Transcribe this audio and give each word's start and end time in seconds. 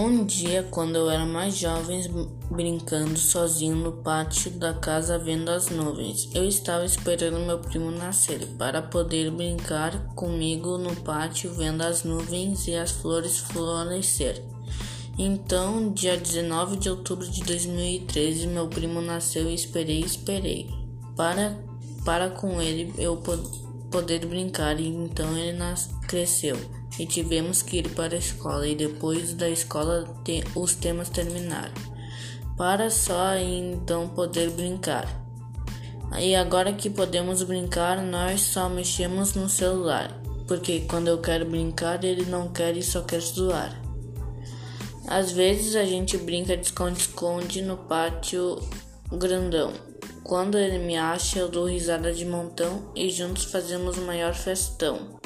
Um 0.00 0.24
dia, 0.24 0.62
quando 0.70 0.94
eu 0.94 1.10
era 1.10 1.26
mais 1.26 1.56
jovem, 1.56 2.00
brincando 2.48 3.18
sozinho 3.18 3.74
no 3.74 3.90
pátio 3.90 4.48
da 4.52 4.72
casa 4.72 5.18
vendo 5.18 5.48
as 5.48 5.70
nuvens, 5.70 6.30
eu 6.32 6.44
estava 6.44 6.84
esperando 6.84 7.44
meu 7.44 7.58
primo 7.58 7.90
nascer 7.90 8.46
para 8.56 8.80
poder 8.80 9.28
brincar 9.32 9.98
comigo 10.14 10.78
no 10.78 10.94
pátio 10.94 11.52
vendo 11.52 11.82
as 11.82 12.04
nuvens 12.04 12.68
e 12.68 12.76
as 12.76 12.92
flores 12.92 13.38
florescer. 13.38 14.40
Então, 15.18 15.92
dia 15.92 16.16
19 16.16 16.76
de 16.76 16.90
outubro 16.90 17.28
de 17.28 17.42
2013, 17.42 18.46
meu 18.46 18.68
primo 18.68 19.00
nasceu 19.00 19.50
e 19.50 19.54
esperei, 19.54 19.98
esperei 19.98 20.70
para 21.16 21.58
para 22.04 22.30
com 22.30 22.62
ele 22.62 22.94
eu 22.98 23.16
poder 23.16 23.67
brincar 24.26 24.78
e 24.78 24.86
então 24.86 25.36
ele 25.36 25.56
nas, 25.56 25.90
cresceu 26.06 26.56
e 26.98 27.06
tivemos 27.06 27.62
que 27.62 27.78
ir 27.78 27.88
para 27.90 28.14
a 28.14 28.18
escola 28.18 28.66
e 28.66 28.74
depois 28.74 29.34
da 29.34 29.48
escola 29.48 30.04
te, 30.24 30.44
os 30.54 30.74
temas 30.74 31.08
terminaram 31.08 31.72
para 32.58 32.90
só 32.90 33.36
então 33.36 34.08
poder 34.08 34.50
brincar. 34.50 35.06
E 36.18 36.34
agora 36.34 36.72
que 36.72 36.90
podemos 36.90 37.42
brincar, 37.44 38.02
nós 38.02 38.40
só 38.40 38.68
mexemos 38.68 39.34
no 39.34 39.48
celular, 39.48 40.20
porque 40.48 40.80
quando 40.80 41.06
eu 41.06 41.18
quero 41.18 41.44
brincar, 41.44 42.02
ele 42.02 42.24
não 42.24 42.48
quer 42.48 42.76
e 42.76 42.82
só 42.82 43.02
quer 43.02 43.20
zoar. 43.20 43.80
Às 45.06 45.30
vezes 45.30 45.76
a 45.76 45.84
gente 45.84 46.18
brinca 46.18 46.56
de 46.56 46.66
esconde-esconde 46.66 47.62
no 47.62 47.76
pátio 47.76 48.58
grandão. 49.12 49.72
Quando 50.28 50.58
ele 50.58 50.76
me 50.76 50.94
acha, 50.94 51.38
eu 51.38 51.48
dou 51.48 51.64
risada 51.64 52.12
de 52.12 52.26
montão 52.26 52.92
e 52.94 53.08
juntos 53.08 53.44
fazemos 53.44 53.96
o 53.96 54.02
maior 54.02 54.34
festão. 54.34 55.18